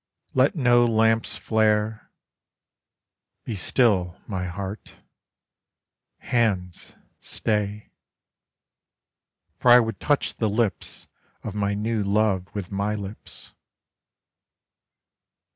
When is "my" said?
4.25-4.45, 11.53-11.75, 12.71-12.95